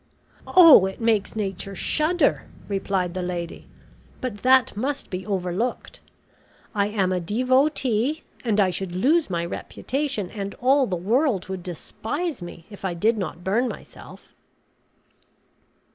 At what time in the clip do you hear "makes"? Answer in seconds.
0.99-1.35